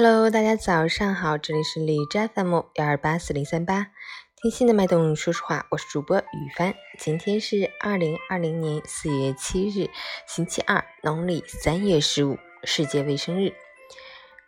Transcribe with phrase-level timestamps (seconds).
[0.00, 3.88] Hello，大家早上好，这里是李斋 FM 幺二八四零三八，
[4.36, 6.72] 听心的脉动，说实话，我是主播雨帆。
[7.00, 9.90] 今天是二零二零年四月七日，
[10.24, 13.52] 星期二，农历三月十五，世界卫生日。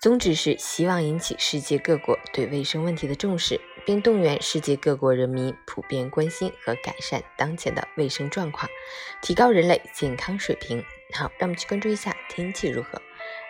[0.00, 8.70] 宗旨是希望引起世界各国对卫生问题的重视，并动员世界各国人民普遍关心和改善当前的卫生状况，
[9.20, 10.84] 提高人类健康水平。
[11.12, 13.02] 好，让我们去关注一下天气如何。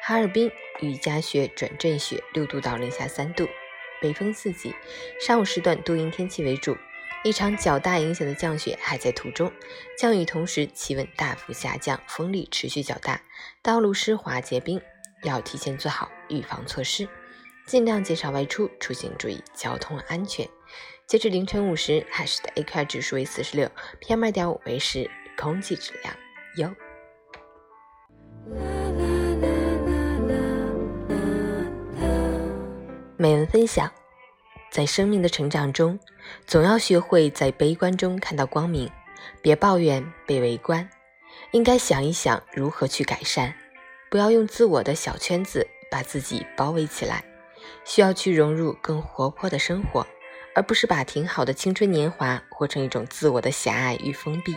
[0.03, 0.50] 哈尔滨
[0.81, 3.46] 雨夹雪转阵雪，六度到零下三度，
[4.00, 4.75] 北风四级。
[5.21, 6.75] 上午时段多云天气为主，
[7.22, 9.53] 一场较大影响的降雪还在途中。
[9.99, 13.21] 降雨同时，气温大幅下降，风力持续较大，
[13.63, 14.81] 道路湿滑结冰，
[15.22, 17.07] 要提前做好预防措施，
[17.67, 20.49] 尽量减少外出，出行注意交通安全。
[21.07, 26.17] 截至凌晨五时，海市的 AQI 指数为四十六，PM 二点五为十，空气质量
[26.57, 28.79] 优。
[33.20, 33.92] 美文分享：
[34.70, 36.00] 在生命的成长中，
[36.46, 38.90] 总要学会在悲观中看到光明。
[39.42, 40.88] 别抱怨被围观，
[41.50, 43.52] 应该想一想如何去改善。
[44.10, 47.22] 不要用自我的小圈子把自己包围起来，
[47.84, 50.06] 需要去融入更活泼的生活，
[50.55, 54.56] 而不是把挺好的青春年华活成一种自我的狭隘与封闭。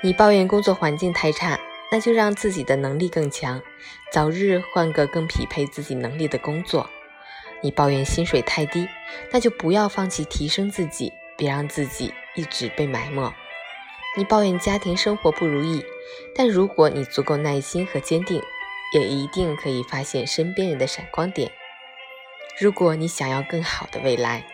[0.00, 1.60] 你抱怨工作环境太差，
[1.92, 3.60] 那就让自己的能力更强，
[4.10, 6.88] 早日换个更匹配自己能力的工作。
[7.60, 8.88] 你抱怨薪水太低，
[9.32, 13.32] 那就不要放弃提升自己，别让自己一直被埋没。
[14.16, 15.84] 你抱怨家庭生活不如意，
[16.34, 18.42] 但如果你足够耐心和坚定，
[18.94, 21.50] 也一定可以发现身边人的闪光点。
[22.60, 24.44] 如果你想要更好的未来，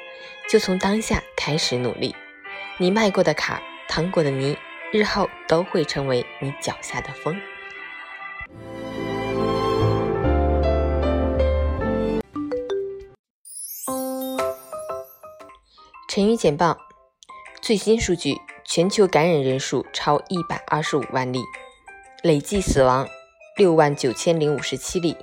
[0.51, 2.15] 就从当下开始努力。
[2.79, 4.59] 你迈过的坎、趟过的泥，
[4.93, 7.41] 日后都会成为你脚下的风。
[16.15, 16.79] 成语简报：
[17.61, 21.41] 最新数据，全球感染人数超一百二十五万例，
[22.23, 23.09] 累计死亡
[23.57, 25.17] 六万九千零五十七例，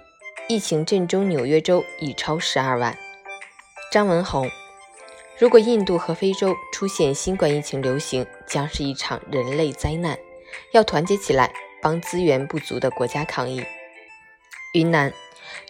[0.49, 2.93] 疫情震中纽约州已超十二万。
[3.89, 4.51] 张文宏：
[5.39, 10.19] 如果印度和非洲出现新冠疫情流行，将是一场人类灾难，
[10.73, 13.63] 要团结起来，帮资源不足的国家抗疫。
[14.73, 15.13] 云南，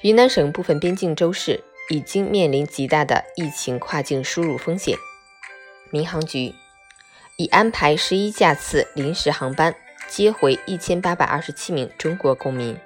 [0.01, 4.97] 云南省部分边境州市已经面临极大的疫情跨境输入风险。
[5.91, 6.55] 民航局
[7.37, 9.75] 已安排十一架次临时航班
[10.07, 12.77] 接回一千八百二十七名中国公民。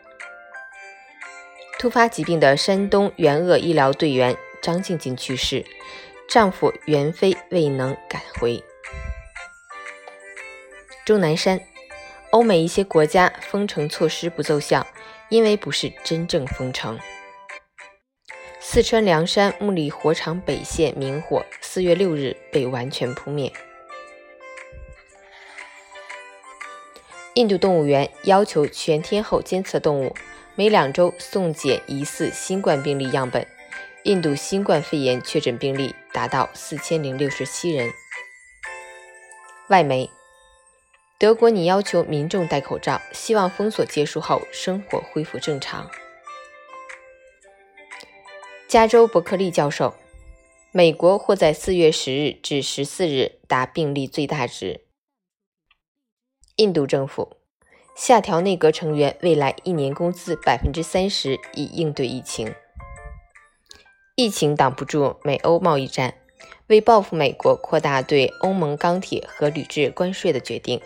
[1.77, 5.65] 突发疾病的山东援鄂医疗队员张静静去世，
[6.27, 8.63] 丈夫袁飞未能赶回。
[11.05, 11.59] 钟南山，
[12.31, 14.87] 欧美一些国家封城措施不奏效，
[15.29, 16.97] 因为不是真正封城。
[18.67, 23.53] 四川凉山木里火场北线明火，四月六日被完全扑灭。
[27.35, 30.15] 印度动物园要求全天候监测动物，
[30.55, 33.47] 每两周送检疑似新冠病例样本。
[34.03, 37.93] 印度新冠肺炎确诊病例达到四千零六十七人。
[39.69, 40.09] 外媒：
[41.19, 45.87] 德国拟要求民众戴口罩，希望封锁结束后生活恢复正常。
[48.67, 49.93] 加州伯克利教授，
[50.71, 54.81] 美国或在四月十日至十四日达病例最大值。
[56.55, 57.37] 印度政府
[57.95, 62.55] 下调内阁成员未来一年工资百分之三十，以应对疫情。
[64.15, 66.15] 疫情挡不住美欧贸易战，
[66.67, 70.81] 为报复美国扩大对欧盟钢铁和铝制关税的决定，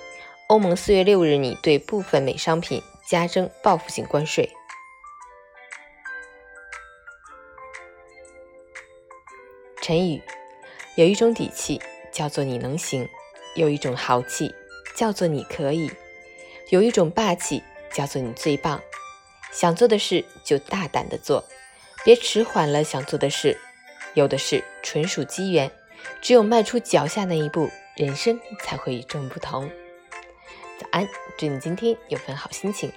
[0.50, 4.50] 欧盟四月六日拟对部分美商品加征报复性关税。
[9.90, 10.22] 成语
[10.94, 13.08] 有一种底气，叫做你能行；
[13.56, 14.54] 有一种豪气，
[14.96, 15.90] 叫做你可以；
[16.70, 18.80] 有一种霸气，叫做你最棒。
[19.52, 21.44] 想做的事就大胆的做，
[22.06, 23.58] 别迟缓了想做的事。
[24.14, 25.72] 有的事纯属机缘，
[26.22, 29.68] 只有迈出脚下那一步，人生才会与众不同。
[30.80, 32.92] 早安，祝你今天有份好心情。